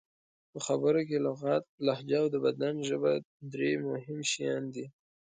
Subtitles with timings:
[0.51, 3.11] په خبرو کې لغت، لهجه او د بدن ژبه
[3.53, 4.85] درې مهم شیان دي.